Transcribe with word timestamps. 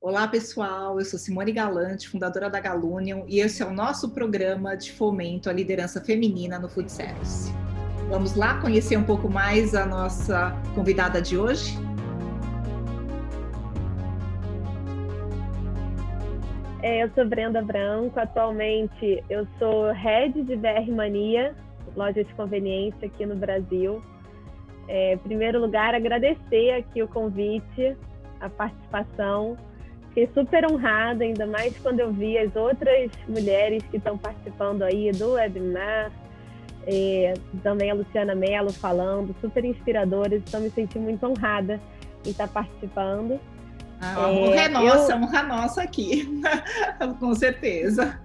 Olá, 0.00 0.28
pessoal. 0.28 0.96
Eu 1.00 1.04
sou 1.04 1.18
Simone 1.18 1.50
Galante, 1.50 2.08
fundadora 2.08 2.48
da 2.48 2.60
Galunion, 2.60 3.24
e 3.26 3.40
esse 3.40 3.64
é 3.64 3.66
o 3.66 3.72
nosso 3.72 4.10
programa 4.10 4.76
de 4.76 4.92
fomento 4.92 5.50
à 5.50 5.52
liderança 5.52 6.00
feminina 6.00 6.56
no 6.56 6.68
food 6.68 6.90
service. 6.90 7.52
Vamos 8.08 8.36
lá 8.36 8.60
conhecer 8.60 8.96
um 8.96 9.02
pouco 9.02 9.28
mais 9.28 9.74
a 9.74 9.84
nossa 9.84 10.52
convidada 10.72 11.20
de 11.20 11.36
hoje? 11.36 11.76
É, 16.80 17.02
eu 17.02 17.10
sou 17.12 17.26
Brenda 17.26 17.60
Branco. 17.60 18.20
Atualmente, 18.20 19.24
eu 19.28 19.48
sou 19.58 19.90
head 19.90 20.40
de 20.44 20.54
BR 20.54 20.92
Mania, 20.94 21.56
loja 21.96 22.22
de 22.22 22.32
conveniência 22.34 23.08
aqui 23.08 23.26
no 23.26 23.34
Brasil. 23.34 24.00
É, 24.86 25.14
em 25.14 25.18
primeiro 25.18 25.60
lugar, 25.60 25.92
agradecer 25.92 26.70
aqui 26.70 27.02
o 27.02 27.08
convite, 27.08 27.96
a 28.40 28.48
participação 28.48 29.58
fiquei 30.18 30.30
super 30.34 30.70
honrada, 30.70 31.22
ainda 31.22 31.46
mais 31.46 31.76
quando 31.78 32.00
eu 32.00 32.12
vi 32.12 32.36
as 32.38 32.54
outras 32.56 33.10
mulheres 33.28 33.82
que 33.90 33.98
estão 33.98 34.18
participando 34.18 34.82
aí 34.82 35.12
do 35.12 35.32
webinar, 35.32 36.10
é, 36.86 37.34
também 37.62 37.90
a 37.90 37.94
Luciana 37.94 38.34
Mello 38.34 38.72
falando, 38.72 39.34
super 39.40 39.64
inspiradoras, 39.64 40.42
então 40.46 40.60
me 40.60 40.70
senti 40.70 40.98
muito 40.98 41.24
honrada 41.24 41.80
em 42.26 42.30
estar 42.30 42.48
participando. 42.48 43.38
Ah, 44.00 44.24
a 44.24 44.28
honra 44.28 44.54
é, 44.54 44.64
é 44.64 44.68
nossa, 44.68 45.12
eu... 45.12 45.18
honra 45.18 45.42
nossa 45.42 45.82
aqui, 45.82 46.28
com 47.20 47.34
certeza. 47.34 48.20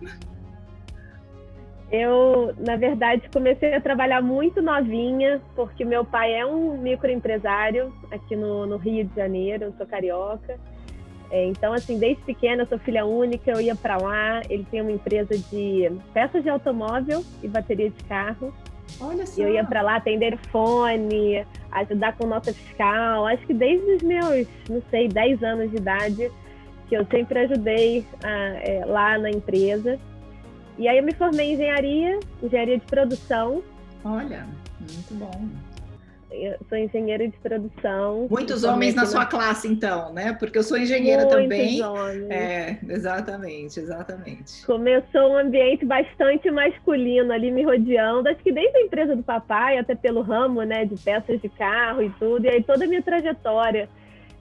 Eu, 1.91 2.55
na 2.57 2.75
verdade, 2.75 3.29
comecei 3.31 3.75
a 3.75 3.81
trabalhar 3.81 4.19
muito 4.19 4.63
novinha, 4.63 5.39
porque 5.55 5.85
meu 5.85 6.03
pai 6.03 6.33
é 6.33 6.43
um 6.43 6.75
microempresário 6.75 7.93
aqui 8.11 8.35
no, 8.35 8.65
no 8.65 8.77
Rio 8.77 9.05
de 9.05 9.15
Janeiro, 9.15 9.65
eu 9.65 9.73
sou 9.77 9.85
carioca. 9.85 10.59
É, 11.33 11.47
então, 11.47 11.73
assim, 11.73 11.97
desde 11.97 12.21
pequena, 12.21 12.61
eu 12.61 12.67
sou 12.67 12.77
filha 12.77 13.07
única, 13.07 13.49
eu 13.49 13.59
ia 13.59 13.75
para 13.75 13.97
lá. 13.97 14.43
Ele 14.47 14.63
tem 14.69 14.81
uma 14.81 14.91
empresa 14.91 15.35
de 15.35 15.91
peças 16.13 16.43
de 16.43 16.49
automóvel 16.49 17.25
e 17.41 17.47
bateria 17.47 17.89
de 17.89 18.03
carro. 18.03 18.53
Olha 19.01 19.25
só. 19.25 19.41
E 19.41 19.43
eu 19.43 19.51
ia 19.51 19.63
para 19.63 19.81
lá 19.81 19.95
atender 19.95 20.37
fone, 20.51 21.43
ajudar 21.71 22.15
com 22.17 22.27
nota 22.27 22.53
fiscal. 22.53 23.25
Acho 23.25 23.47
que 23.47 23.53
desde 23.55 23.93
os 23.93 24.03
meus, 24.03 24.47
não 24.69 24.79
sei, 24.91 25.07
10 25.07 25.41
anos 25.41 25.71
de 25.71 25.77
idade, 25.77 26.31
que 26.87 26.95
eu 26.95 27.03
sempre 27.07 27.39
ajudei 27.39 28.05
a, 28.23 28.29
é, 28.29 28.85
lá 28.85 29.17
na 29.17 29.31
empresa. 29.31 29.99
E 30.77 30.87
aí 30.87 30.99
eu 30.99 31.03
me 31.03 31.15
formei 31.15 31.49
em 31.49 31.53
engenharia, 31.55 32.19
engenharia 32.43 32.77
de 32.77 32.85
produção. 32.85 33.63
Olha, 34.05 34.45
muito 34.79 35.15
bom 35.15 35.62
eu 36.33 36.57
sou 36.67 36.77
engenheira 36.77 37.27
de 37.27 37.37
produção. 37.37 38.27
Muitos 38.29 38.63
homens 38.63 38.95
na 38.95 39.05
sua 39.05 39.25
classe, 39.25 39.67
então, 39.67 40.11
né? 40.11 40.33
Porque 40.33 40.57
eu 40.57 40.63
sou 40.63 40.77
engenheira 40.77 41.23
Muitos 41.23 41.43
também. 41.43 41.81
Homens. 41.83 42.29
É, 42.29 42.79
exatamente, 42.89 43.79
exatamente. 43.79 44.65
Começou 44.65 45.33
um 45.33 45.37
ambiente 45.37 45.85
bastante 45.85 46.49
masculino 46.49 47.31
ali 47.31 47.51
me 47.51 47.63
rodeando, 47.63 48.29
acho 48.29 48.41
que 48.41 48.51
desde 48.51 48.77
a 48.77 48.81
empresa 48.81 49.15
do 49.15 49.23
papai, 49.23 49.77
até 49.77 49.95
pelo 49.95 50.21
ramo, 50.21 50.63
né, 50.63 50.85
de 50.85 50.95
peças 50.95 51.41
de 51.41 51.49
carro 51.49 52.01
e 52.01 52.09
tudo, 52.11 52.45
e 52.45 52.49
aí 52.49 52.63
toda 52.63 52.85
a 52.85 52.87
minha 52.87 53.01
trajetória 53.01 53.87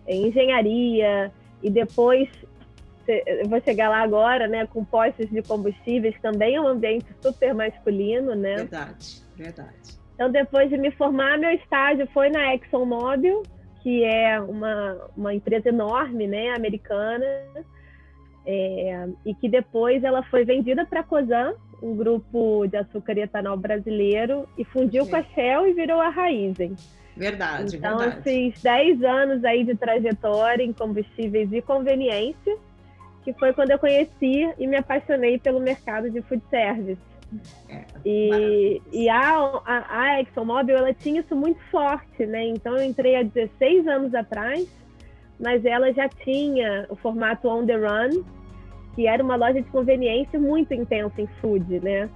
em 0.07 0.29
engenharia, 0.29 1.31
e 1.63 1.71
depois 1.71 2.29
eu 3.07 3.49
vou 3.49 3.61
chegar 3.61 3.89
lá 3.89 4.03
agora, 4.03 4.47
né, 4.47 4.67
com 4.67 4.85
postos 4.85 5.29
de 5.29 5.43
combustíveis, 5.43 6.15
também 6.23 6.55
é 6.55 6.61
um 6.61 6.69
ambiente 6.69 7.07
super 7.21 7.55
masculino, 7.55 8.35
né? 8.35 8.57
Verdade, 8.57 9.23
verdade. 9.37 10.02
Então, 10.15 10.31
depois 10.31 10.69
de 10.69 10.77
me 10.77 10.91
formar, 10.93 11.39
meu 11.39 11.51
estágio 11.51 12.07
foi 12.13 12.29
na 12.29 12.55
ExxonMobil, 12.55 13.43
que 13.83 14.05
é 14.05 14.41
uma, 14.41 15.11
uma 15.17 15.35
empresa 15.35 15.69
enorme, 15.69 16.27
né, 16.27 16.55
americana, 16.55 17.27
é, 18.47 19.09
e 19.25 19.35
que 19.35 19.49
depois 19.49 20.05
ela 20.05 20.23
foi 20.25 20.45
vendida 20.45 20.85
para 20.85 21.01
a 21.01 21.05
Cosan, 21.05 21.55
um 21.83 21.97
grupo 21.97 22.67
de 22.69 22.77
açúcar 22.77 23.19
e 23.19 23.23
etanol 23.23 23.57
brasileiro, 23.57 24.49
e 24.57 24.65
fundiu 24.65 25.05
Sim. 25.05 25.11
com 25.11 25.17
a 25.17 25.23
Shell 25.23 25.69
e 25.69 25.73
virou 25.73 26.01
a 26.01 26.09
Raizen. 26.09 26.77
Verdade, 27.17 27.77
então, 27.77 27.99
verdade. 27.99 28.23
fiz 28.23 28.63
10 28.63 29.03
anos 29.03 29.45
aí 29.45 29.65
de 29.65 29.75
trajetória 29.75 30.63
em 30.63 30.73
combustíveis 30.73 31.53
e 31.53 31.61
conveniência, 31.61 32.57
que 33.23 33.33
foi 33.35 33.53
quando 33.53 33.71
eu 33.71 33.79
conheci 33.79 34.53
e 34.59 34.67
me 34.67 34.77
apaixonei 34.77 35.39
pelo 35.39 35.61
mercado 35.61 36.11
de 36.11 36.23
food 36.23 36.43
service. 36.49 37.12
É, 37.69 37.85
e, 38.05 38.83
e 38.93 39.09
a, 39.09 39.61
a, 39.65 40.01
a 40.01 40.21
ExxonMobil, 40.21 40.77
ela 40.77 40.93
tinha 40.93 41.21
isso 41.21 41.35
muito 41.35 41.61
forte, 41.71 42.27
né? 42.27 42.47
Então, 42.47 42.77
eu 42.77 42.85
entrei 42.85 43.17
há 43.17 43.23
16 43.23 43.87
anos 43.87 44.15
atrás, 44.15 44.69
mas 45.39 45.65
ela 45.65 45.93
já 45.93 46.09
tinha 46.09 46.87
o 46.89 46.97
formato 46.97 47.49
on 47.49 47.67
the 47.67 47.77
run, 47.77 48.23
que 48.95 49.07
era 49.07 49.23
uma 49.23 49.37
loja 49.37 49.63
de 49.63 49.69
conveniência 49.71 50.39
muito 50.39 50.75
intensa 50.75 51.21
em 51.21 51.27
food, 51.41 51.81
né? 51.81 52.09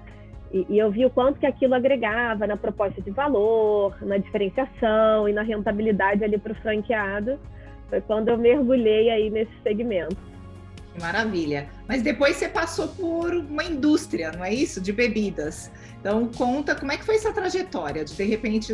E, 0.52 0.66
e, 0.68 0.78
eu 0.78 0.90
vi 0.90 1.04
o 1.04 1.10
quanto 1.10 1.40
que 1.40 1.46
aquilo 1.46 1.74
agregava 1.74 2.46
na 2.46 2.56
proposta 2.56 3.00
de 3.02 3.10
valor, 3.10 3.96
na 4.02 4.16
diferenciação 4.16 5.28
e 5.28 5.32
na 5.32 5.42
rentabilidade 5.42 6.22
ali 6.22 6.38
para 6.38 6.52
o 6.52 6.56
franqueado. 6.56 7.38
Foi 7.88 8.00
quando 8.00 8.28
eu 8.28 8.38
mergulhei 8.38 9.10
aí 9.10 9.28
nesse 9.28 9.52
segmento. 9.62 10.16
Que 10.96 11.02
maravilha. 11.02 11.68
Mas 11.86 12.02
depois 12.02 12.36
você 12.36 12.48
passou 12.48 12.88
por 12.88 13.34
uma 13.34 13.64
indústria, 13.64 14.32
não 14.32 14.44
é 14.44 14.52
isso? 14.52 14.80
De 14.80 14.92
bebidas. 14.92 15.70
Então 16.00 16.28
conta 16.28 16.74
como 16.74 16.90
é 16.90 16.96
que 16.96 17.04
foi 17.04 17.16
essa 17.16 17.32
trajetória 17.32 18.04
de 18.04 18.14
de 18.14 18.24
repente 18.24 18.72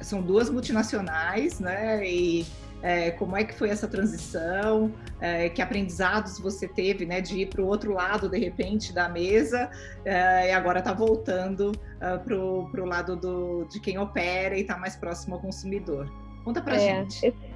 são 0.00 0.20
duas 0.20 0.50
multinacionais, 0.50 1.60
né? 1.60 2.04
E 2.04 2.44
é, 2.82 3.12
como 3.12 3.36
é 3.36 3.44
que 3.44 3.54
foi 3.54 3.68
essa 3.68 3.86
transição? 3.86 4.92
É, 5.20 5.48
que 5.48 5.62
aprendizados 5.62 6.40
você 6.40 6.66
teve, 6.66 7.06
né? 7.06 7.20
De 7.20 7.40
ir 7.42 7.46
para 7.46 7.62
o 7.62 7.66
outro 7.66 7.92
lado 7.92 8.28
de 8.28 8.38
repente 8.38 8.92
da 8.92 9.08
mesa 9.08 9.70
é, 10.04 10.48
e 10.48 10.52
agora 10.52 10.80
está 10.80 10.92
voltando 10.92 11.70
uh, 11.70 12.18
para 12.24 12.82
o 12.82 12.84
lado 12.84 13.14
do, 13.14 13.64
de 13.70 13.78
quem 13.78 13.96
opera 13.98 14.56
e 14.56 14.62
está 14.62 14.76
mais 14.76 14.96
próximo 14.96 15.36
ao 15.36 15.40
consumidor. 15.40 16.10
Conta 16.44 16.60
para 16.60 16.76
é, 16.76 16.78
gente. 16.78 17.26
Esse 17.26 17.49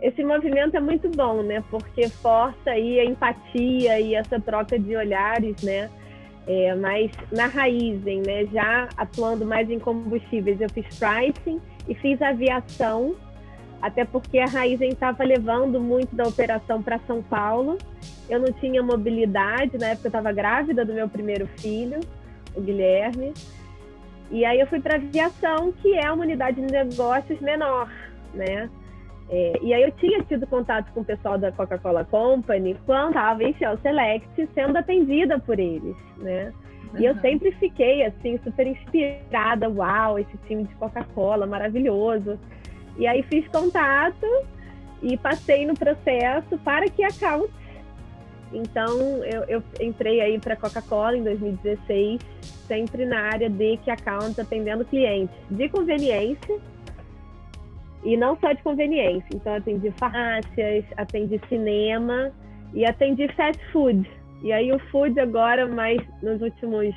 esse 0.00 0.22
movimento 0.22 0.76
é 0.76 0.80
muito 0.80 1.08
bom, 1.08 1.42
né? 1.42 1.62
Porque 1.70 2.08
força 2.08 2.70
aí 2.70 3.00
a 3.00 3.04
empatia 3.04 4.00
e 4.00 4.14
essa 4.14 4.40
troca 4.40 4.78
de 4.78 4.96
olhares, 4.96 5.62
né? 5.62 5.90
É, 6.46 6.74
mas 6.74 7.10
na 7.32 7.46
Raizen, 7.46 8.22
né? 8.26 8.46
Já 8.52 8.88
atuando 8.96 9.46
mais 9.46 9.70
em 9.70 9.78
combustíveis, 9.78 10.60
eu 10.60 10.68
fiz 10.68 10.86
pricing 10.98 11.60
e 11.88 11.94
fiz 11.94 12.20
aviação, 12.20 13.14
até 13.80 14.04
porque 14.04 14.38
a 14.38 14.46
Raizen 14.46 14.90
estava 14.90 15.24
levando 15.24 15.80
muito 15.80 16.14
da 16.14 16.24
operação 16.24 16.82
para 16.82 16.98
São 17.06 17.22
Paulo. 17.22 17.78
Eu 18.28 18.40
não 18.40 18.52
tinha 18.52 18.82
mobilidade, 18.82 19.78
na 19.78 19.88
época 19.88 20.06
eu 20.06 20.10
estava 20.10 20.32
grávida 20.32 20.84
do 20.84 20.92
meu 20.92 21.08
primeiro 21.08 21.46
filho, 21.58 22.00
o 22.54 22.60
Guilherme. 22.60 23.32
E 24.30 24.44
aí 24.44 24.58
eu 24.58 24.66
fui 24.66 24.80
para 24.80 24.96
aviação, 24.96 25.72
que 25.80 25.94
é 25.94 26.10
uma 26.10 26.24
unidade 26.24 26.60
de 26.60 26.72
negócios 26.72 27.40
menor, 27.40 27.90
né? 28.32 28.68
É, 29.30 29.58
e 29.62 29.72
aí 29.72 29.82
eu 29.82 29.90
tinha 29.92 30.22
tido 30.24 30.46
contato 30.46 30.92
com 30.92 31.00
o 31.00 31.04
pessoal 31.04 31.38
da 31.38 31.50
Coca-Cola 31.50 32.04
Company 32.04 32.76
quando 32.84 33.08
estava 33.08 33.42
em 33.42 33.54
Shell 33.54 33.78
Select 33.78 34.48
sendo 34.54 34.76
atendida 34.76 35.38
por 35.38 35.58
eles, 35.58 35.96
né? 36.18 36.52
Uhum. 36.92 37.00
E 37.00 37.04
eu 37.06 37.14
sempre 37.20 37.50
fiquei 37.52 38.04
assim 38.04 38.38
super 38.44 38.66
inspirada, 38.66 39.68
uau, 39.68 40.18
esse 40.18 40.36
time 40.46 40.64
de 40.64 40.74
Coca-Cola 40.74 41.46
maravilhoso. 41.46 42.38
E 42.98 43.06
aí 43.06 43.22
fiz 43.22 43.48
contato 43.48 44.26
e 45.02 45.16
passei 45.16 45.66
no 45.66 45.74
processo 45.74 46.58
para 46.58 46.86
que 46.88 47.02
account. 47.02 47.52
Então 48.52 49.24
eu, 49.24 49.42
eu 49.44 49.62
entrei 49.80 50.20
aí 50.20 50.38
para 50.38 50.54
Coca-Cola 50.54 51.16
em 51.16 51.24
2016, 51.24 52.20
sempre 52.68 53.06
na 53.06 53.22
área 53.22 53.48
de 53.48 53.78
que 53.78 53.90
account 53.90 54.38
atendendo 54.38 54.84
clientes 54.84 55.34
de 55.50 55.68
conveniência 55.70 56.60
e 58.04 58.16
não 58.16 58.36
só 58.38 58.52
de 58.52 58.62
conveniência. 58.62 59.28
Então, 59.34 59.54
atendi 59.54 59.90
farmácias, 59.92 60.84
atendi 60.96 61.40
cinema 61.48 62.30
e 62.72 62.84
atendi 62.84 63.26
fast 63.34 63.60
food. 63.72 64.08
E 64.42 64.52
aí, 64.52 64.70
o 64.72 64.78
food, 64.90 65.18
agora, 65.18 65.66
mais 65.66 66.00
nos 66.22 66.42
últimos 66.42 66.94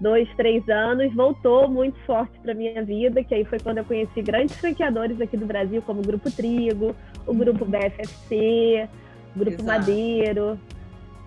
dois, 0.00 0.28
três 0.36 0.66
anos, 0.68 1.12
voltou 1.14 1.68
muito 1.68 1.98
forte 2.00 2.38
para 2.40 2.54
minha 2.54 2.84
vida, 2.84 3.22
que 3.24 3.34
aí 3.34 3.44
foi 3.44 3.58
quando 3.58 3.78
eu 3.78 3.84
conheci 3.84 4.22
grandes 4.22 4.56
franqueadores 4.56 5.20
aqui 5.20 5.36
do 5.36 5.46
Brasil, 5.46 5.82
como 5.82 6.00
o 6.00 6.04
Grupo 6.04 6.30
Trigo, 6.30 6.94
o 7.26 7.32
uhum. 7.32 7.38
Grupo 7.38 7.64
BFFC, 7.64 8.88
o 9.34 9.38
Grupo 9.38 9.62
Exato. 9.62 9.64
Madeiro. 9.64 10.58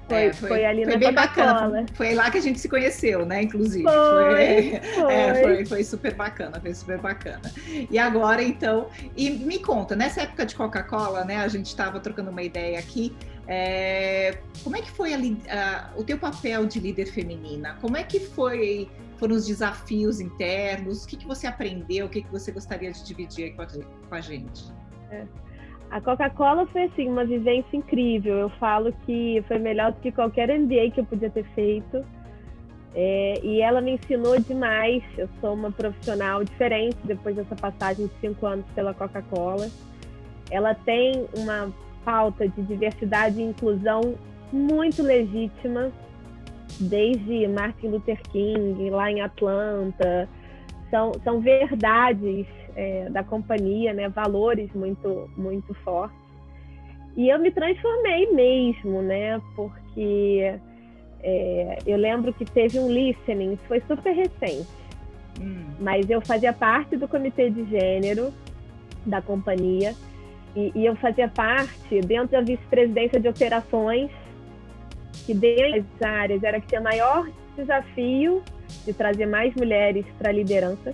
Foi, 0.08 0.18
é, 0.18 0.34
foi, 0.34 0.50
foi, 0.50 0.66
ali 0.66 0.84
foi 0.86 0.94
na 0.94 1.00
bem 1.00 1.14
bacana. 1.14 1.86
Foi 1.94 2.16
lá 2.16 2.32
que 2.32 2.38
a 2.38 2.42
gente 2.42 2.60
se 2.60 2.70
conheceu, 2.70 3.26
né? 3.26 3.44
Inclusive. 3.44 3.84
Foi, 3.84 4.80
foi. 4.96 5.14
É, 5.14 5.44
foi, 5.44 5.66
foi 5.66 5.84
super 5.84 6.14
bacana, 6.14 6.60
foi 6.62 6.74
super 6.74 6.98
bacana. 6.98 7.42
E 7.92 8.00
agora, 8.00 8.42
então, 8.42 8.88
e 9.16 9.30
me 9.30 9.60
conta, 9.60 9.96
nessa 9.96 10.22
época 10.22 10.46
de 10.46 10.56
Coca-Cola, 10.56 11.26
né? 11.26 11.38
A 11.38 11.48
gente 11.48 11.66
estava 11.66 12.00
trocando 12.00 12.32
uma 12.32 12.42
ideia 12.42 12.80
aqui. 12.80 13.16
É, 13.50 14.38
como 14.64 14.76
é 14.76 14.82
que 14.82 14.92
foi 14.92 15.14
a, 15.14 15.18
a, 15.18 15.90
o 15.98 16.04
teu 16.04 16.18
papel 16.18 16.66
de 16.66 16.80
líder 16.80 17.08
feminina? 17.08 17.78
Como 17.82 17.98
é 17.98 18.04
que 18.04 18.20
foi, 18.20 18.90
foram 19.18 19.36
os 19.36 19.46
desafios 19.46 20.22
internos? 20.22 21.04
O 21.04 21.08
que, 21.08 21.18
que 21.18 21.28
você 21.28 21.48
aprendeu? 21.48 22.06
O 22.06 22.10
que, 22.10 22.22
que 22.22 22.32
você 22.32 22.52
gostaria 22.52 22.92
de 22.92 23.04
dividir 23.04 23.56
com 23.56 23.62
a, 23.62 23.66
com 23.66 24.16
a 24.16 24.22
gente? 24.22 24.66
É. 25.12 25.26
A 25.90 26.02
Coca-Cola 26.02 26.66
foi 26.68 26.84
assim 26.84 27.08
uma 27.08 27.24
vivência 27.24 27.78
incrível. 27.78 28.36
Eu 28.36 28.50
falo 28.50 28.94
que 29.06 29.44
foi 29.48 29.58
melhor 29.58 29.94
do 29.94 30.00
que 30.02 30.12
qualquer 30.12 30.50
MBA 30.50 30.92
que 30.92 31.00
eu 31.00 31.06
podia 31.06 31.30
ter 31.30 31.46
feito. 31.56 32.04
É, 32.94 33.40
e 33.44 33.62
ela 33.62 33.80
me 33.80 33.92
ensinou 33.92 34.38
demais. 34.40 35.02
Eu 35.18 35.30
sou 35.40 35.54
uma 35.54 35.72
profissional 35.72 36.44
diferente 36.44 36.98
depois 37.04 37.36
dessa 37.36 37.56
passagem 37.56 38.08
de 38.08 38.14
cinco 38.20 38.46
anos 38.46 38.66
pela 38.76 38.94
Coca-Cola. 38.94 39.70
Ela 40.52 40.76
tem 40.76 41.26
uma 41.38 41.72
pauta 42.04 42.48
de 42.48 42.62
diversidade 42.64 43.40
e 43.40 43.44
inclusão 43.44 44.16
muito 44.52 45.04
legítima, 45.04 45.92
desde 46.80 47.48
Martin 47.48 47.88
Luther 47.88 48.22
King, 48.32 48.90
lá 48.90 49.12
em 49.12 49.22
Atlanta. 49.22 50.28
São, 50.90 51.12
são 51.24 51.40
verdades 51.40 52.46
é, 52.78 53.10
da 53.10 53.24
companhia, 53.24 53.92
né? 53.92 54.08
valores 54.08 54.72
muito, 54.74 55.30
muito 55.36 55.74
fortes. 55.84 56.16
E 57.16 57.28
eu 57.28 57.40
me 57.40 57.50
transformei 57.50 58.32
mesmo, 58.32 59.02
né? 59.02 59.42
Porque 59.56 60.56
é, 61.20 61.80
eu 61.88 61.98
lembro 61.98 62.32
que 62.32 62.46
teve 62.46 62.78
um 62.78 62.88
listening, 62.88 63.54
isso 63.54 63.64
foi 63.68 63.82
super 63.88 64.14
recente, 64.14 64.70
hum. 65.42 65.66
mas 65.80 66.08
eu 66.08 66.22
fazia 66.22 66.54
parte 66.54 66.96
do 66.96 67.08
comitê 67.08 67.50
de 67.50 67.66
gênero 67.66 68.32
da 69.04 69.20
companhia 69.20 69.96
e, 70.56 70.72
e 70.76 70.86
eu 70.86 70.96
fazia 70.98 71.28
parte 71.28 72.00
dentro 72.02 72.34
da 72.34 72.42
vice-presidência 72.42 73.20
de 73.20 73.28
operações, 73.28 74.12
que 75.26 75.34
dentro 75.34 75.84
das 76.00 76.10
áreas 76.10 76.44
era 76.44 76.62
que 76.62 76.68
tinha 76.68 76.82
maior 76.82 77.28
desafio 77.56 78.44
de 78.86 78.94
trazer 78.94 79.26
mais 79.26 79.56
mulheres 79.56 80.06
para 80.20 80.30
a 80.30 80.34
liderança. 80.34 80.94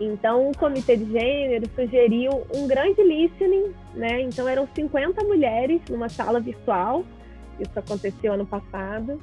Então, 0.00 0.50
o 0.50 0.56
Comitê 0.56 0.96
de 0.96 1.10
Gênero 1.10 1.68
sugeriu 1.74 2.46
um 2.54 2.68
grande 2.68 3.02
listening, 3.02 3.74
né? 3.94 4.20
Então, 4.20 4.48
eram 4.48 4.68
50 4.74 5.24
mulheres 5.24 5.80
numa 5.90 6.08
sala 6.08 6.40
virtual. 6.40 7.04
Isso 7.58 7.76
aconteceu 7.76 8.32
ano 8.32 8.46
passado. 8.46 9.20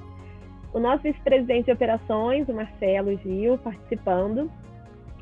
O 0.74 0.80
nosso 0.80 1.04
vice-presidente 1.04 1.66
de 1.66 1.72
operações, 1.72 2.50
o 2.50 2.54
Marcelo 2.54 3.18
Gil, 3.19 3.57
participando. 3.57 4.51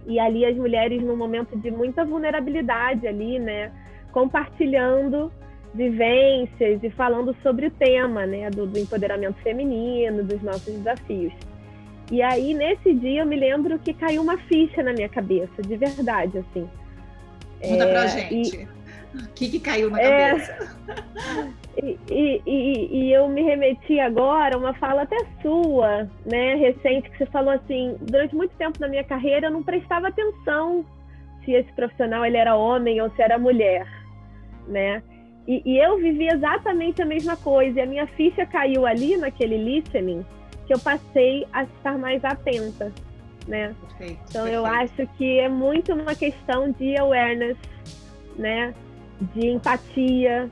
E 0.07 0.19
ali 0.19 0.43
as 0.43 0.57
mulheres 0.57 1.01
num 1.03 1.15
momento 1.15 1.55
de 1.55 1.69
muita 1.69 2.03
vulnerabilidade 2.03 3.07
ali, 3.07 3.37
né? 3.37 3.71
Compartilhando 4.11 5.31
vivências 5.73 6.83
e 6.83 6.89
falando 6.91 7.35
sobre 7.41 7.67
o 7.67 7.71
tema, 7.71 8.25
né? 8.25 8.49
do, 8.49 8.67
do 8.67 8.77
empoderamento 8.77 9.35
feminino, 9.41 10.23
dos 10.23 10.41
nossos 10.41 10.73
desafios. 10.73 11.33
E 12.11 12.21
aí, 12.21 12.53
nesse 12.53 12.93
dia, 12.93 13.21
eu 13.21 13.25
me 13.25 13.35
lembro 13.35 13.79
que 13.79 13.93
caiu 13.93 14.21
uma 14.21 14.37
ficha 14.37 14.83
na 14.83 14.93
minha 14.93 15.09
cabeça, 15.09 15.61
de 15.61 15.75
verdade, 15.77 16.37
assim. 16.39 16.69
Conta 17.61 17.83
é, 17.83 17.91
pra 17.91 18.07
gente. 18.07 18.57
E... 18.57 18.67
O 19.15 19.27
que, 19.35 19.49
que 19.49 19.59
caiu 19.59 19.91
na 19.91 20.01
é... 20.01 20.29
cabeça? 20.31 20.77
E, 21.75 21.97
e, 22.07 22.41
e, 22.45 22.97
e, 22.97 23.13
eu 23.13 23.27
me 23.27 23.41
remeti 23.41 23.99
agora 23.99 24.55
a 24.55 24.59
uma 24.59 24.75
fala 24.75 25.01
até 25.01 25.17
sua, 25.41 26.07
né, 26.23 26.53
recente, 26.53 27.09
que 27.09 27.17
você 27.17 27.25
falou 27.25 27.49
assim, 27.49 27.97
durante 27.99 28.35
muito 28.35 28.55
tempo 28.57 28.79
na 28.79 28.87
minha 28.87 29.03
carreira 29.03 29.47
eu 29.47 29.51
não 29.51 29.63
prestava 29.63 30.09
atenção 30.09 30.85
se 31.43 31.51
esse 31.51 31.71
profissional 31.73 32.23
ele 32.23 32.37
era 32.37 32.55
homem 32.55 33.01
ou 33.01 33.09
se 33.15 33.21
era 33.23 33.39
mulher, 33.39 33.87
né? 34.67 35.01
E, 35.47 35.63
e 35.65 35.77
eu 35.77 35.97
vivi 35.97 36.27
exatamente 36.27 37.01
a 37.01 37.05
mesma 37.05 37.35
coisa, 37.35 37.79
e 37.79 37.81
a 37.81 37.87
minha 37.87 38.05
ficha 38.05 38.45
caiu 38.45 38.85
ali 38.85 39.17
naquele 39.17 39.57
listening, 39.57 40.23
que 40.65 40.73
eu 40.73 40.79
passei 40.79 41.45
a 41.51 41.63
estar 41.63 41.97
mais 41.97 42.23
atenta, 42.23 42.91
né? 43.47 43.75
Perfeito, 43.81 44.21
então 44.29 44.43
perfeito. 44.43 44.49
eu 44.49 44.65
acho 44.65 45.07
que 45.17 45.39
é 45.39 45.49
muito 45.49 45.93
uma 45.93 46.15
questão 46.15 46.71
de 46.71 46.97
awareness, 46.97 47.57
né? 48.37 48.73
De 49.33 49.47
empatia, 49.47 50.49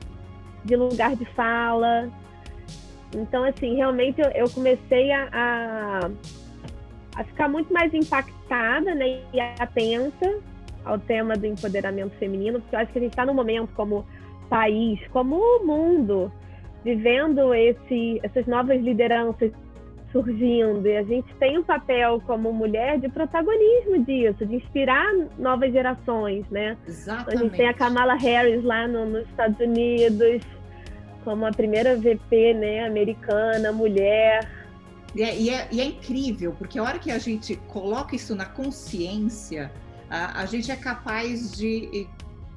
de 0.64 0.76
lugar 0.76 1.16
de 1.16 1.24
fala. 1.34 2.08
Então, 3.14 3.44
assim, 3.44 3.76
realmente 3.76 4.20
eu, 4.20 4.30
eu 4.30 4.50
comecei 4.50 5.10
a, 5.12 5.28
a, 5.32 6.10
a, 7.16 7.24
ficar 7.24 7.48
muito 7.48 7.72
mais 7.72 7.92
impactada 7.92 8.94
né, 8.94 9.20
e 9.32 9.40
atenta 9.40 10.38
ao 10.84 10.98
tema 10.98 11.34
do 11.34 11.46
empoderamento 11.46 12.16
feminino, 12.18 12.60
porque 12.60 12.74
eu 12.74 12.80
acho 12.80 12.92
que 12.92 12.98
a 12.98 13.02
gente 13.02 13.12
está 13.12 13.26
num 13.26 13.34
momento 13.34 13.70
como 13.74 14.06
país, 14.48 14.98
como 15.12 15.36
o 15.36 15.66
mundo, 15.66 16.32
vivendo 16.84 17.54
esse, 17.54 18.20
essas 18.22 18.46
novas 18.46 18.80
lideranças 18.80 19.52
surgindo 20.12 20.86
e 20.86 20.96
a 20.96 21.02
gente 21.02 21.34
tem 21.36 21.58
um 21.58 21.62
papel 21.62 22.22
como 22.26 22.52
mulher 22.52 23.00
de 23.00 23.08
protagonismo 23.08 24.04
disso, 24.04 24.46
de 24.46 24.56
inspirar 24.56 25.12
novas 25.38 25.72
gerações, 25.72 26.44
né? 26.50 26.76
Exatamente. 26.86 27.34
A 27.34 27.42
gente 27.42 27.56
tem 27.56 27.68
a 27.68 27.74
Kamala 27.74 28.14
Harris 28.14 28.62
lá 28.62 28.86
no, 28.86 29.06
nos 29.06 29.26
Estados 29.28 29.58
Unidos 29.58 30.42
como 31.24 31.46
a 31.46 31.50
primeira 31.50 31.96
VP, 31.96 32.54
né, 32.54 32.86
americana, 32.86 33.72
mulher. 33.72 34.48
E 35.14 35.22
é, 35.22 35.38
e, 35.38 35.50
é, 35.50 35.68
e 35.70 35.80
é, 35.80 35.84
incrível, 35.84 36.52
porque 36.58 36.78
a 36.78 36.82
hora 36.82 36.98
que 36.98 37.10
a 37.10 37.18
gente 37.18 37.56
coloca 37.68 38.16
isso 38.16 38.34
na 38.34 38.46
consciência, 38.46 39.70
a, 40.08 40.40
a 40.42 40.46
gente 40.46 40.70
é 40.70 40.76
capaz 40.76 41.52
de, 41.52 42.08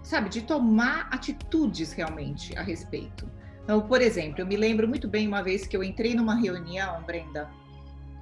sabe, 0.04 0.30
de 0.30 0.42
tomar 0.42 1.10
atitudes 1.12 1.92
realmente 1.94 2.58
a 2.58 2.62
respeito. 2.62 3.30
Então, 3.66 3.82
por 3.82 4.02
exemplo, 4.02 4.40
eu 4.40 4.46
me 4.46 4.56
lembro 4.56 4.88
muito 4.88 5.08
bem 5.08 5.28
uma 5.28 5.42
vez 5.42 5.68
que 5.68 5.76
eu 5.76 5.84
entrei 5.84 6.16
numa 6.16 6.36
reunião, 6.36 7.02
Brenda, 7.02 7.50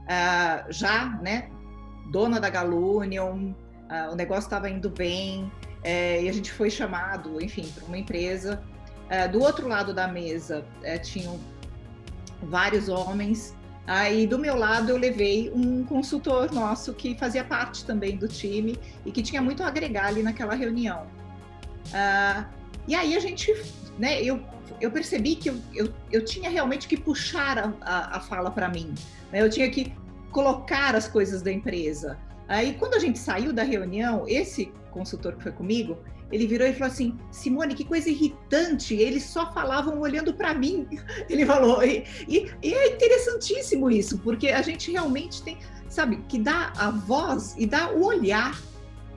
uh, 0.03 0.71
já, 0.71 1.09
né, 1.21 1.49
dona 2.11 2.39
da 2.39 2.49
Galunion, 2.49 3.51
uh, 3.51 4.11
o 4.11 4.15
negócio 4.15 4.45
estava 4.45 4.69
indo 4.69 4.89
bem, 4.89 5.43
uh, 5.43 6.23
e 6.23 6.29
a 6.29 6.31
gente 6.31 6.51
foi 6.51 6.69
chamado, 6.69 7.43
enfim, 7.43 7.69
para 7.75 7.83
uma 7.85 7.97
empresa. 7.97 8.63
Ah, 9.09 9.27
do 9.27 9.41
outro 9.41 9.67
lado 9.67 9.93
da 9.93 10.07
mesa 10.07 10.65
eh, 10.81 10.97
tinham 10.97 11.37
vários 12.41 12.87
homens, 12.87 13.53
Aí 13.85 14.25
do 14.25 14.39
meu 14.39 14.55
lado 14.55 14.91
eu 14.91 14.97
levei 14.97 15.51
um 15.53 15.83
consultor 15.83 16.53
nosso 16.53 16.93
que 16.93 17.17
fazia 17.17 17.43
parte 17.43 17.83
também 17.83 18.15
do 18.15 18.29
time 18.29 18.79
e 19.05 19.11
que 19.11 19.21
tinha 19.21 19.41
muito 19.41 19.61
a 19.61 19.67
agregar 19.67 20.05
ali 20.05 20.23
naquela 20.23 20.55
reunião. 20.55 21.05
Uh, 21.87 22.45
e 22.87 22.95
aí 22.95 23.15
a 23.15 23.19
gente, 23.19 23.53
né, 23.97 24.21
eu 24.21 24.39
eu 24.79 24.91
percebi 24.91 25.35
que 25.35 25.49
eu, 25.49 25.55
eu, 25.73 25.93
eu 26.11 26.25
tinha 26.25 26.49
realmente 26.49 26.87
que 26.87 26.97
puxar 26.97 27.57
a, 27.57 27.73
a, 27.81 28.17
a 28.17 28.19
fala 28.19 28.51
para 28.51 28.67
mim. 28.67 28.93
Né? 29.31 29.41
Eu 29.41 29.49
tinha 29.49 29.69
que 29.69 29.93
colocar 30.31 30.95
as 30.95 31.07
coisas 31.07 31.41
da 31.41 31.51
empresa. 31.51 32.17
Aí, 32.47 32.73
quando 32.73 32.95
a 32.95 32.99
gente 32.99 33.17
saiu 33.17 33.53
da 33.53 33.63
reunião, 33.63 34.25
esse 34.27 34.71
consultor 34.91 35.35
que 35.35 35.43
foi 35.43 35.51
comigo, 35.51 35.97
ele 36.31 36.47
virou 36.47 36.67
e 36.67 36.73
falou 36.73 36.91
assim: 36.91 37.17
Simone, 37.31 37.75
que 37.75 37.85
coisa 37.85 38.09
irritante, 38.09 38.95
eles 38.95 39.23
só 39.23 39.51
falavam 39.53 39.99
olhando 40.01 40.33
para 40.33 40.53
mim. 40.53 40.87
Ele 41.29 41.45
falou, 41.45 41.83
e, 41.83 42.03
e, 42.27 42.51
e, 42.61 42.73
é 42.73 42.95
interessantíssimo 42.95 43.89
isso, 43.89 44.17
porque 44.17 44.49
a 44.49 44.61
gente 44.61 44.91
realmente 44.91 45.43
tem, 45.43 45.59
sabe, 45.87 46.17
que 46.27 46.39
dá 46.39 46.73
a 46.75 46.89
voz 46.89 47.55
e 47.57 47.65
dá 47.65 47.91
o 47.91 48.05
olhar. 48.05 48.59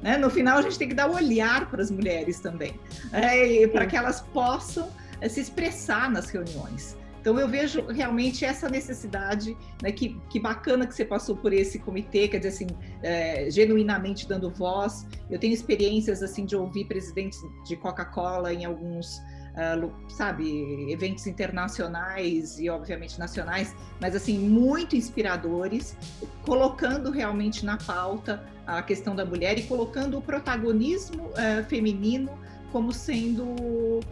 Né? 0.06 0.16
No 0.16 0.30
final, 0.30 0.58
a 0.58 0.62
gente 0.62 0.78
tem 0.78 0.88
que 0.88 0.94
dar 0.94 1.10
o 1.10 1.16
olhar 1.16 1.68
para 1.68 1.82
as 1.82 1.90
mulheres 1.90 2.38
também, 2.38 2.78
é, 3.12 3.66
para 3.66 3.86
que 3.86 3.96
elas 3.96 4.20
possam 4.20 4.88
se 5.28 5.40
expressar 5.40 6.08
nas 6.08 6.30
reuniões. 6.30 6.96
Então 7.20 7.40
eu 7.40 7.48
vejo 7.48 7.84
realmente 7.88 8.44
essa 8.44 8.68
necessidade, 8.68 9.56
né, 9.82 9.90
que, 9.90 10.16
que 10.30 10.38
bacana 10.38 10.86
que 10.86 10.94
você 10.94 11.04
passou 11.04 11.34
por 11.34 11.52
esse 11.52 11.80
comitê, 11.80 12.28
quer 12.28 12.36
dizer 12.36 12.50
assim, 12.50 12.66
é, 13.02 13.50
genuinamente 13.50 14.28
dando 14.28 14.48
voz. 14.48 15.04
Eu 15.28 15.40
tenho 15.40 15.52
experiências 15.52 16.22
assim 16.22 16.44
de 16.46 16.54
ouvir 16.54 16.84
presidentes 16.84 17.40
de 17.66 17.74
Coca-Cola 17.74 18.54
em 18.54 18.64
alguns 18.64 19.20
Uh, 19.56 19.90
sabe, 20.10 20.92
eventos 20.92 21.26
internacionais 21.26 22.58
e 22.58 22.68
obviamente 22.68 23.18
nacionais, 23.18 23.74
mas 23.98 24.14
assim 24.14 24.38
muito 24.38 24.94
inspiradores, 24.94 25.96
colocando 26.44 27.10
realmente 27.10 27.64
na 27.64 27.78
pauta 27.78 28.44
a 28.66 28.82
questão 28.82 29.16
da 29.16 29.24
mulher 29.24 29.58
e 29.58 29.62
colocando 29.62 30.18
o 30.18 30.20
protagonismo 30.20 31.28
uh, 31.28 31.64
feminino 31.64 32.38
como 32.70 32.92
sendo 32.92 33.44
uh, 33.44 34.02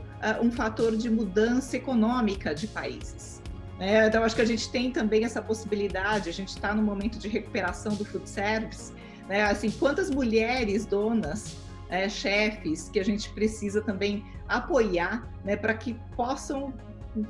um 0.43 0.51
fator 0.51 0.97
de 0.97 1.11
mudança 1.11 1.77
econômica 1.77 2.55
de 2.55 2.67
países. 2.67 3.43
É, 3.79 4.07
então, 4.07 4.23
acho 4.23 4.37
que 4.37 4.43
a 4.43 4.47
gente 4.47 4.71
tem 4.71 4.91
também 4.91 5.25
essa 5.25 5.43
possibilidade, 5.43 6.29
a 6.29 6.33
gente 6.33 6.51
está 6.51 6.75
no 6.75 6.83
momento 6.83 7.19
de 7.19 7.29
recuperação 7.29 7.95
do 7.95 8.05
food 8.05 8.29
service, 8.29 8.93
né? 9.29 9.43
assim, 9.43 9.71
quantas 9.71 10.11
mulheres 10.11 10.87
donas, 10.87 11.57
é, 11.89 12.09
chefes, 12.09 12.89
que 12.89 12.99
a 12.99 13.05
gente 13.05 13.31
precisa 13.31 13.83
também 13.83 14.25
apoiar 14.49 15.29
né, 15.45 15.57
para 15.57 15.75
que 15.75 15.95
possam 16.17 16.73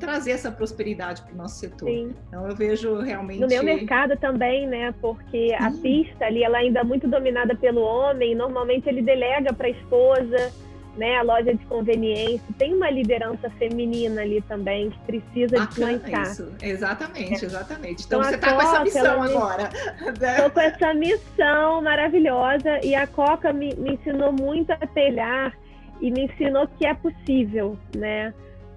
trazer 0.01 0.31
essa 0.31 0.51
prosperidade 0.51 1.23
para 1.23 1.35
o 1.35 1.37
nosso 1.37 1.57
setor. 1.61 1.89
Sim. 1.89 2.15
Então 2.29 2.49
eu 2.49 2.57
vejo 2.57 3.01
realmente 3.01 3.41
no 3.41 3.47
meu 3.47 3.63
mercado 3.63 4.17
também, 4.17 4.67
né? 4.67 4.95
Porque 5.01 5.49
Sim. 5.49 5.55
a 5.55 5.71
pista 5.71 6.25
ali 6.25 6.43
ela 6.43 6.59
ainda 6.59 6.81
é 6.81 6.85
muito 6.85 7.07
dominada 7.07 7.55
pelo 7.55 7.83
homem. 7.83 8.35
Normalmente 8.35 8.89
ele 8.89 9.03
delega 9.03 9.53
para 9.53 9.67
a 9.67 9.71
esposa 9.71 10.53
né, 10.97 11.17
a 11.17 11.23
loja 11.23 11.55
de 11.55 11.65
conveniência, 11.67 12.47
tem 12.59 12.75
uma 12.75 12.91
liderança 12.91 13.51
feminina 13.51 14.23
ali 14.23 14.41
também 14.43 14.91
que 14.91 14.99
precisa 15.01 15.59
Bacana 15.59 15.99
de 15.99 16.23
Isso. 16.23 16.53
Exatamente, 16.63 17.45
é. 17.45 17.47
exatamente. 17.47 18.07
Então, 18.07 18.21
então 18.21 18.31
você 18.31 18.35
está 18.37 18.55
com 18.55 18.63
essa 18.63 18.85
missão 18.85 19.23
agora. 19.23 19.71
Estou 20.07 20.51
com 20.51 20.61
essa 20.61 20.95
missão 20.95 21.83
maravilhosa 21.83 22.81
e 22.85 22.95
a 22.95 23.07
Coca 23.07 23.53
me, 23.53 23.75
me 23.75 23.95
ensinou 23.95 24.33
muito 24.33 24.71
a 24.73 24.87
telhar 24.87 25.53
e 26.01 26.11
me 26.11 26.25
ensinou 26.25 26.69
que 26.69 26.87
é 26.87 26.95
possível, 26.95 27.77
né? 27.97 28.33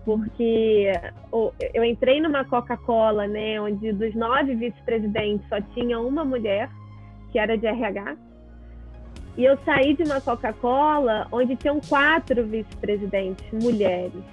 Porque 0.05 0.91
eu 1.73 1.83
entrei 1.83 2.21
numa 2.21 2.45
Coca-Cola, 2.45 3.27
né, 3.27 3.59
onde 3.59 3.91
dos 3.91 4.15
nove 4.15 4.55
vice-presidentes 4.55 5.45
só 5.49 5.59
tinha 5.73 5.99
uma 5.99 6.23
mulher, 6.23 6.69
que 7.31 7.37
era 7.37 7.57
de 7.57 7.67
RH, 7.67 8.15
e 9.37 9.45
eu 9.45 9.57
saí 9.63 9.93
de 9.93 10.03
uma 10.03 10.19
Coca-Cola 10.19 11.27
onde 11.31 11.55
tinham 11.55 11.79
quatro 11.79 12.43
vice-presidentes 12.43 13.45
mulheres. 13.53 14.23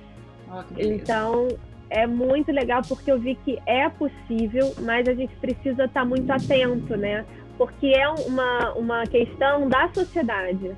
Oh, 0.51 0.63
então, 0.79 1.49
é 1.91 2.07
muito 2.07 2.51
legal 2.51 2.81
porque 2.89 3.13
eu 3.13 3.21
vi 3.21 3.35
que 3.45 3.61
é 3.67 3.89
possível, 3.91 4.75
mas 4.81 5.07
a 5.07 5.13
gente 5.13 5.35
precisa 5.37 5.85
estar 5.85 6.07
muito 6.07 6.31
atento, 6.31 6.97
né? 6.97 7.27
Porque 7.59 7.89
é 7.89 8.09
uma, 8.09 8.73
uma 8.73 9.07
questão 9.07 9.69
da 9.69 9.89
sociedade, 9.93 10.69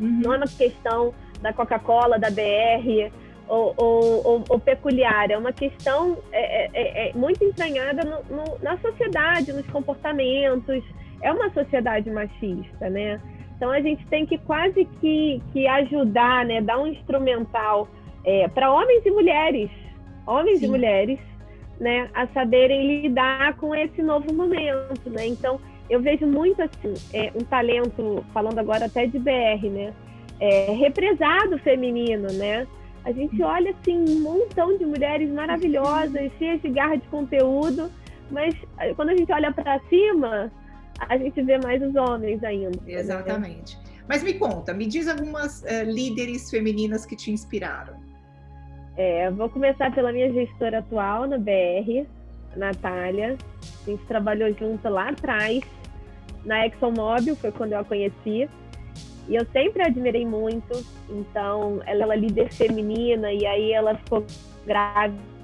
uhum. 0.00 0.20
não 0.24 0.34
é 0.34 0.36
uma 0.38 0.46
questão 0.46 1.14
da 1.40 1.52
Coca-Cola, 1.52 2.18
da 2.18 2.30
BR 2.30 3.12
ou, 3.48 3.72
ou, 3.76 4.26
ou, 4.26 4.44
ou, 4.48 4.60
peculiar, 4.60 5.30
é 5.30 5.38
uma 5.38 5.52
questão 5.52 6.18
é, 6.32 6.64
é, 6.64 6.70
é, 6.74 7.10
é 7.10 7.12
muito 7.14 7.42
entranhada 7.44 8.02
no, 8.04 8.36
no, 8.36 8.58
na 8.60 8.76
sociedade, 8.78 9.52
nos 9.52 9.66
comportamentos. 9.68 10.84
É 11.22 11.32
uma 11.32 11.50
sociedade 11.50 12.10
machista, 12.10 12.90
né? 12.90 13.20
Então 13.58 13.72
a 13.72 13.80
gente 13.80 14.06
tem 14.06 14.24
que 14.24 14.38
quase 14.38 14.84
que, 15.00 15.42
que 15.52 15.66
ajudar, 15.66 16.44
né? 16.46 16.60
Dar 16.60 16.78
um 16.78 16.86
instrumental 16.86 17.88
é, 18.24 18.46
para 18.46 18.72
homens 18.72 19.04
e 19.04 19.10
mulheres, 19.10 19.68
homens 20.24 20.60
Sim. 20.60 20.66
e 20.66 20.68
mulheres, 20.68 21.18
né? 21.80 22.08
A 22.14 22.28
saberem 22.28 23.02
lidar 23.02 23.56
com 23.56 23.74
esse 23.74 24.00
novo 24.00 24.32
momento, 24.32 25.10
né? 25.10 25.26
Então 25.26 25.60
eu 25.90 26.00
vejo 26.00 26.24
muito 26.24 26.62
assim 26.62 26.94
é, 27.12 27.32
um 27.34 27.44
talento, 27.44 28.24
falando 28.32 28.60
agora 28.60 28.86
até 28.86 29.06
de 29.06 29.18
BR, 29.18 29.66
né? 29.68 29.92
É, 30.38 30.72
represado 30.72 31.58
feminino, 31.58 32.32
né? 32.32 32.64
A 33.04 33.10
gente 33.10 33.42
olha 33.42 33.70
assim 33.72 34.04
um 34.08 34.20
montão 34.20 34.78
de 34.78 34.86
mulheres 34.86 35.28
maravilhosas, 35.32 36.30
cheias 36.38 36.62
de 36.62 36.68
garra 36.68 36.94
de 36.94 37.08
conteúdo, 37.08 37.90
mas 38.30 38.54
eh, 38.78 38.92
quando 38.94 39.08
a 39.08 39.16
gente 39.16 39.32
olha 39.32 39.50
para 39.52 39.80
cima, 39.88 40.52
a 40.98 41.16
gente 41.16 41.40
vê 41.42 41.58
mais 41.58 41.82
os 41.82 41.94
homens 41.94 42.42
ainda. 42.42 42.78
Exatamente. 42.86 43.76
Né? 43.76 43.82
Mas 44.08 44.22
me 44.22 44.34
conta, 44.34 44.72
me 44.72 44.86
diz 44.86 45.06
algumas 45.06 45.62
uh, 45.62 45.84
líderes 45.84 46.50
femininas 46.50 47.04
que 47.04 47.14
te 47.14 47.30
inspiraram. 47.30 47.94
É, 48.96 49.30
vou 49.30 49.48
começar 49.48 49.94
pela 49.94 50.10
minha 50.12 50.32
gestora 50.32 50.78
atual 50.78 51.26
na 51.28 51.38
BR, 51.38 52.06
Natália. 52.56 53.36
A 53.86 53.90
gente 53.90 54.04
trabalhou 54.06 54.52
junto 54.54 54.88
lá 54.88 55.10
atrás, 55.10 55.60
na 56.44 56.66
ExxonMobil, 56.66 57.36
foi 57.36 57.52
quando 57.52 57.74
eu 57.74 57.80
a 57.80 57.84
conheci. 57.84 58.48
E 59.28 59.36
eu 59.36 59.46
sempre 59.52 59.82
admirei 59.82 60.26
muito. 60.26 60.84
Então, 61.08 61.80
ela 61.86 62.14
é 62.14 62.16
líder 62.16 62.50
feminina, 62.52 63.30
e 63.30 63.46
aí 63.46 63.72
ela 63.72 63.94
ficou 63.94 64.24
grávida 64.66 65.37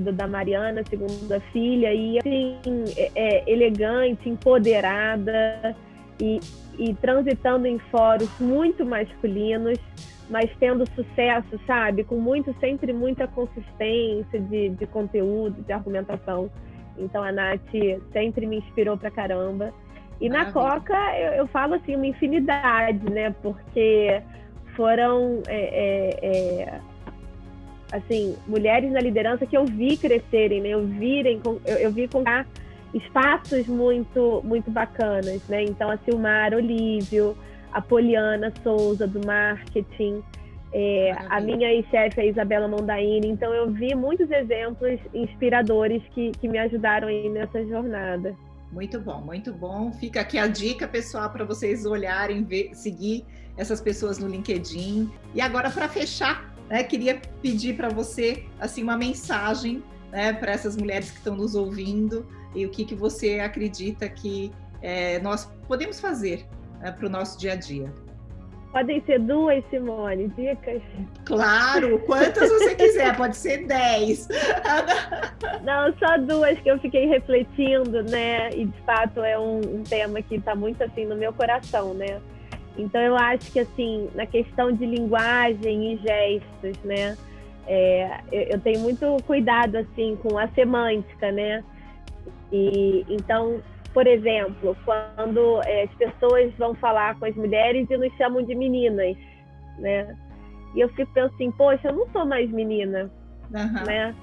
da 0.00 0.26
Mariana, 0.26 0.82
segunda 0.88 1.40
filha, 1.52 1.92
e 1.92 2.18
assim, 2.18 2.58
é, 2.96 3.10
é, 3.14 3.50
elegante, 3.50 4.28
empoderada 4.28 5.76
e, 6.20 6.40
e 6.78 6.94
transitando 6.94 7.66
em 7.66 7.78
fóruns 7.78 8.30
muito 8.40 8.84
masculinos, 8.84 9.78
mas 10.30 10.50
tendo 10.58 10.84
sucesso, 10.94 11.60
sabe? 11.66 12.04
Com 12.04 12.16
muito, 12.16 12.54
sempre 12.58 12.92
muita 12.92 13.26
consistência 13.28 14.40
de, 14.40 14.70
de 14.70 14.86
conteúdo, 14.86 15.62
de 15.62 15.72
argumentação. 15.72 16.50
Então 16.96 17.22
a 17.22 17.32
Nath 17.32 17.60
sempre 18.12 18.46
me 18.46 18.58
inspirou 18.58 18.96
pra 18.96 19.10
caramba. 19.10 19.72
E 20.20 20.28
Maravilha. 20.28 20.46
na 20.46 20.52
Coca 20.52 21.18
eu, 21.18 21.32
eu, 21.32 21.46
falo 21.48 21.74
assim 21.74 21.96
uma 21.96 22.06
infinidade, 22.06 23.10
né? 23.10 23.34
Porque 23.42 24.22
foram 24.76 25.42
é, 25.48 25.60
é, 25.60 26.18
é, 26.22 26.80
assim 27.92 28.34
mulheres 28.48 28.90
na 28.90 29.00
liderança 29.00 29.46
que 29.46 29.56
eu 29.56 29.64
vi 29.64 29.96
crescerem, 29.96 30.62
né? 30.62 30.70
Eu 30.70 30.84
virem, 30.86 31.40
eu, 31.44 31.76
eu 31.76 31.92
vi 31.92 32.08
com 32.08 32.24
espaços 32.94 33.66
muito 33.66 34.40
muito 34.42 34.70
bacanas, 34.70 35.46
né? 35.48 35.62
Então 35.62 35.90
a 35.90 35.98
Silmar 35.98 36.54
Olívio, 36.54 37.36
a 37.70 37.80
Poliana 37.80 38.52
Souza 38.62 39.06
do 39.06 39.24
marketing, 39.24 40.22
é, 40.72 41.14
a 41.28 41.40
minha 41.40 41.68
chefe 41.90 42.20
a 42.20 42.24
Isabela 42.24 42.66
Mondaini. 42.66 43.28
Então 43.28 43.52
eu 43.52 43.70
vi 43.70 43.94
muitos 43.94 44.30
exemplos 44.30 44.98
inspiradores 45.12 46.02
que, 46.14 46.32
que 46.32 46.48
me 46.48 46.58
ajudaram 46.58 47.08
aí 47.08 47.28
nessa 47.28 47.64
jornada. 47.66 48.34
Muito 48.72 48.98
bom, 48.98 49.20
muito 49.20 49.52
bom. 49.52 49.92
Fica 49.92 50.22
aqui 50.22 50.38
a 50.38 50.46
dica, 50.46 50.88
pessoal, 50.88 51.28
para 51.28 51.44
vocês 51.44 51.84
olharem, 51.84 52.42
ver, 52.42 52.74
seguir 52.74 53.22
essas 53.54 53.82
pessoas 53.82 54.18
no 54.18 54.26
LinkedIn. 54.26 55.10
E 55.34 55.42
agora, 55.42 55.70
para 55.70 55.88
fechar, 55.90 56.51
né, 56.68 56.82
queria 56.82 57.20
pedir 57.40 57.76
para 57.76 57.88
você 57.88 58.44
assim 58.58 58.82
uma 58.82 58.96
mensagem 58.96 59.82
né, 60.10 60.32
para 60.32 60.52
essas 60.52 60.76
mulheres 60.76 61.10
que 61.10 61.18
estão 61.18 61.36
nos 61.36 61.54
ouvindo 61.54 62.26
e 62.54 62.66
o 62.66 62.70
que, 62.70 62.84
que 62.84 62.94
você 62.94 63.40
acredita 63.40 64.08
que 64.08 64.52
é, 64.82 65.18
nós 65.20 65.50
podemos 65.66 66.00
fazer 66.00 66.46
né, 66.80 66.92
para 66.92 67.06
o 67.06 67.08
nosso 67.08 67.38
dia 67.38 67.52
a 67.52 67.56
dia. 67.56 67.92
Podem 68.72 69.02
ser 69.04 69.20
duas, 69.20 69.62
Simone, 69.68 70.28
dicas? 70.28 70.80
Claro, 71.26 71.98
quantas 72.06 72.48
você 72.48 72.72
quiser, 72.74 73.14
pode 73.18 73.36
ser 73.36 73.66
dez. 73.66 74.26
Não, 75.62 75.92
só 75.98 76.16
duas 76.16 76.58
que 76.58 76.70
eu 76.70 76.78
fiquei 76.78 77.06
refletindo, 77.06 78.02
né? 78.02 78.48
E 78.54 78.64
de 78.64 78.80
fato 78.80 79.20
é 79.20 79.38
um, 79.38 79.58
um 79.58 79.82
tema 79.82 80.22
que 80.22 80.36
está 80.36 80.54
muito 80.54 80.82
assim 80.82 81.04
no 81.04 81.14
meu 81.14 81.34
coração, 81.34 81.92
né? 81.92 82.18
Então 82.76 83.00
eu 83.00 83.16
acho 83.16 83.52
que 83.52 83.60
assim, 83.60 84.08
na 84.14 84.26
questão 84.26 84.72
de 84.72 84.86
linguagem 84.86 85.94
e 85.94 85.96
gestos, 85.98 86.82
né? 86.84 87.16
É, 87.66 88.20
eu, 88.32 88.42
eu 88.42 88.60
tenho 88.60 88.80
muito 88.80 89.16
cuidado 89.26 89.76
assim 89.76 90.16
com 90.22 90.38
a 90.38 90.48
semântica, 90.48 91.30
né? 91.30 91.62
E 92.50 93.04
então 93.08 93.62
por 93.92 94.06
exemplo, 94.06 94.76
quando 94.84 95.60
é, 95.64 95.82
as 95.82 95.94
pessoas 95.94 96.52
vão 96.56 96.74
falar 96.74 97.18
com 97.18 97.26
as 97.26 97.34
mulheres 97.36 97.86
e 97.90 97.96
nos 97.96 98.12
chamam 98.16 98.42
de 98.42 98.54
meninas, 98.54 99.16
né? 99.78 100.16
E 100.74 100.80
eu 100.80 100.88
fico 100.90 101.12
pensando 101.12 101.34
assim, 101.34 101.50
poxa, 101.50 101.88
eu 101.88 101.94
não 101.94 102.08
sou 102.10 102.24
mais 102.24 102.50
menina, 102.50 103.10
uhum. 103.52 103.84
né? 103.84 104.14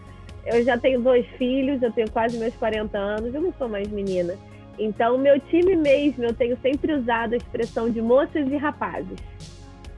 Eu 0.46 0.64
já 0.64 0.78
tenho 0.78 1.02
dois 1.02 1.26
filhos, 1.38 1.82
eu 1.84 1.92
tenho 1.92 2.10
quase 2.10 2.38
meus 2.40 2.56
40 2.56 2.98
anos, 2.98 3.36
eu 3.36 3.42
não 3.42 3.54
sou 3.54 3.70
mais 3.70 3.88
menina. 3.90 4.34
Então, 4.80 5.18
meu 5.18 5.40
time 5.40 5.76
mesmo, 5.76 6.24
eu 6.24 6.34
tenho 6.34 6.58
sempre 6.62 6.94
usado 6.94 7.34
a 7.34 7.38
expressão 7.38 7.90
de 7.90 8.02
moças 8.02 8.48
e 8.48 8.56
rapazes. 8.56 9.20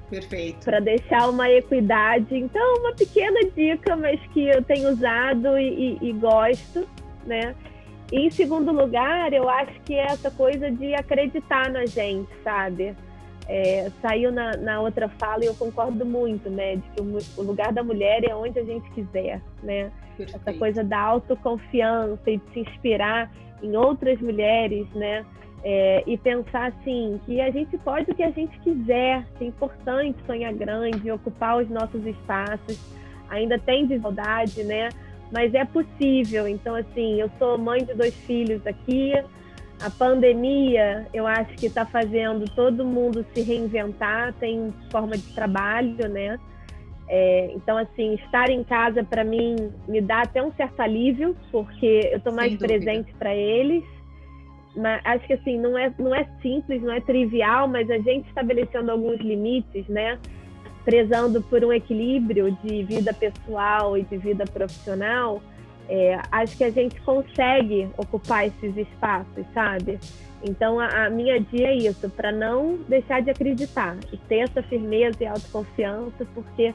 Perfeito. 0.10 0.66
Para 0.66 0.80
deixar 0.80 1.30
uma 1.30 1.50
equidade. 1.50 2.36
Então, 2.36 2.80
uma 2.80 2.94
pequena 2.94 3.40
dica, 3.56 3.96
mas 3.96 4.20
que 4.34 4.48
eu 4.48 4.62
tenho 4.64 4.90
usado 4.90 5.58
e, 5.58 5.98
e, 6.02 6.10
e 6.10 6.14
gosto, 6.14 6.86
né? 7.26 7.56
E 8.12 8.26
em 8.26 8.30
segundo 8.30 8.74
lugar, 8.74 9.32
eu 9.32 9.48
acho 9.50 9.80
que 9.82 9.94
é 9.94 10.04
essa 10.08 10.30
coisa 10.30 10.70
de 10.70 10.94
acreditar 10.94 11.70
na 11.70 11.86
gente, 11.86 12.30
sabe? 12.44 12.94
É, 13.48 13.90
saiu 14.02 14.32
na, 14.32 14.58
na, 14.58 14.82
outra 14.82 15.08
fala 15.10 15.44
e 15.44 15.48
eu 15.48 15.56
concordo 15.56 16.06
muito, 16.06 16.50
né? 16.50 16.76
De 16.76 16.82
que 16.90 17.02
o, 17.02 17.18
o, 17.38 17.44
lugar 17.44 17.72
da 17.72 17.84
mulher 17.84 18.24
é 18.24 18.36
onde 18.36 18.60
a 18.60 18.64
gente 18.64 18.90
quiser, 18.92 19.42
né? 19.64 19.92
Perfeito. 20.18 20.36
Essa 20.36 20.58
coisa 20.58 20.84
da 20.84 21.00
autoconfiança 21.00 22.30
e 22.30 22.38
de 22.38 22.54
se 22.54 22.60
inspirar 22.60 23.32
em 23.62 23.76
outras 23.76 24.20
mulheres, 24.20 24.88
né? 24.94 25.26
É, 25.64 26.04
e 26.08 26.18
pensar 26.18 26.70
assim 26.70 27.20
que 27.26 27.40
a 27.40 27.52
gente 27.52 27.78
pode 27.78 28.10
o 28.10 28.16
que 28.16 28.24
a 28.24 28.32
gente 28.32 28.58
quiser, 28.62 29.24
que 29.38 29.44
é 29.44 29.48
importante 29.48 30.18
sonhar 30.26 30.52
grande, 30.54 31.12
ocupar 31.12 31.62
os 31.62 31.70
nossos 31.70 32.06
espaços. 32.06 32.80
Ainda 33.30 33.60
tem 33.60 33.86
desigualdade, 33.86 34.64
né? 34.64 34.90
mas 35.32 35.54
é 35.54 35.66
possível. 35.66 36.48
Então, 36.48 36.76
assim, 36.76 37.20
eu 37.20 37.32
sou 37.40 37.58
mãe 37.58 37.84
de 37.84 37.94
dois 37.94 38.14
filhos 38.14 38.66
aqui. 38.68 39.14
A 39.82 39.90
pandemia, 39.90 41.08
eu 41.14 41.26
acho 41.26 41.56
que 41.56 41.66
está 41.66 41.86
fazendo 41.86 42.46
todo 42.54 42.86
mundo 42.86 43.26
se 43.34 43.42
reinventar, 43.42 44.34
tem 44.34 44.72
forma 44.92 45.18
de 45.18 45.34
trabalho, 45.34 46.08
né? 46.08 46.38
É, 47.08 47.52
então, 47.56 47.78
assim, 47.78 48.14
estar 48.16 48.50
em 48.50 48.64
casa 48.64 49.04
para 49.04 49.24
mim 49.24 49.56
me 49.88 50.00
dá 50.02 50.22
até 50.22 50.42
um 50.42 50.52
certo 50.54 50.80
alívio, 50.80 51.36
porque 51.52 52.10
eu 52.12 52.18
estou 52.18 52.34
mais 52.34 52.56
presente 52.56 53.14
para 53.16 53.36
eles. 53.36 53.84
Mas 54.76 55.02
acho 55.04 55.28
que 55.28 55.34
assim 55.34 55.60
não 55.60 55.78
é 55.78 55.94
não 56.00 56.16
é 56.16 56.26
simples, 56.42 56.82
não 56.82 56.94
é 56.94 57.02
trivial, 57.02 57.68
mas 57.68 57.92
a 57.92 57.98
gente 57.98 58.26
estabelecendo 58.30 58.90
alguns 58.90 59.20
limites, 59.20 59.86
né? 59.90 60.18
prezando 60.84 61.42
por 61.42 61.64
um 61.64 61.72
equilíbrio 61.72 62.52
de 62.64 62.84
vida 62.84 63.14
pessoal 63.14 63.98
e 63.98 64.04
de 64.04 64.18
vida 64.18 64.46
profissional, 64.46 65.42
é, 65.88 66.20
acho 66.32 66.58
que 66.58 66.64
a 66.64 66.70
gente 66.70 67.00
consegue 67.02 67.90
ocupar 67.98 68.48
esses 68.48 68.76
espaços, 68.78 69.46
sabe? 69.54 70.00
Então, 70.44 70.80
a, 70.80 71.06
a 71.06 71.10
minha 71.10 71.40
dia 71.40 71.68
é 71.68 71.76
isso, 71.76 72.10
para 72.10 72.32
não 72.32 72.78
deixar 72.88 73.22
de 73.22 73.30
acreditar 73.30 73.98
e 74.12 74.18
ter 74.18 74.40
essa 74.40 74.64
firmeza 74.64 75.18
e 75.24 75.28
autoconfiança, 75.28 76.26
porque 76.34 76.74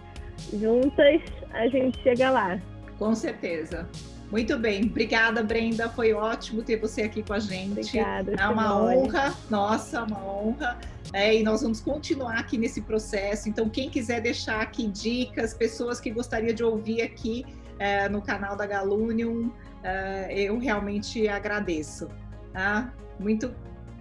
juntas 0.53 1.21
a 1.53 1.67
gente 1.69 2.01
chega 2.03 2.31
lá. 2.31 2.61
Com 2.99 3.15
certeza. 3.15 3.89
Muito 4.31 4.59
bem, 4.59 4.85
obrigada, 4.85 5.43
Brenda. 5.43 5.89
Foi 5.89 6.13
ótimo 6.13 6.63
ter 6.63 6.77
você 6.77 7.03
aqui 7.03 7.23
com 7.23 7.33
a 7.33 7.39
gente. 7.39 7.73
Obrigada. 7.73 8.35
É 8.39 8.49
uma 8.49 8.77
honra, 8.77 9.35
nossa, 9.49 10.03
uma 10.03 10.19
honra. 10.19 10.79
É, 11.13 11.35
e 11.35 11.43
nós 11.45 11.63
vamos 11.63 11.81
continuar 11.81 12.39
aqui 12.39 12.59
nesse 12.59 12.83
processo. 12.83 13.49
Então, 13.49 13.69
quem 13.69 13.89
quiser 13.89 14.21
deixar 14.21 14.61
aqui 14.61 14.89
dicas, 14.89 15.55
pessoas 15.55 16.01
que 16.01 16.11
gostaria 16.11 16.53
de 16.53 16.65
ouvir 16.65 17.03
aqui 17.03 17.47
é, 17.79 18.09
no 18.09 18.21
canal 18.21 18.57
da 18.57 18.67
Galunium, 18.67 19.53
é, 19.83 20.35
eu 20.35 20.59
realmente 20.59 21.29
agradeço. 21.29 22.09
Tá? 22.53 22.93
Muito. 23.21 23.55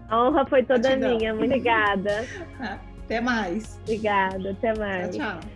A 0.09 0.27
honra 0.27 0.45
foi 0.47 0.63
toda 0.63 0.95
minha. 0.95 1.33
Muito 1.33 1.51
obrigada. 1.51 2.25
Até 3.05 3.21
mais. 3.21 3.79
Obrigada, 3.83 4.49
até 4.49 4.73
mais. 4.73 5.15
Tchau, 5.15 5.39
tchau. 5.39 5.49